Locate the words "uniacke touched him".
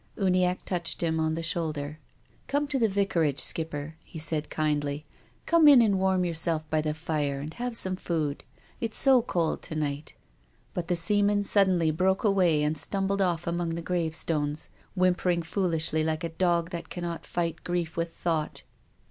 0.17-1.19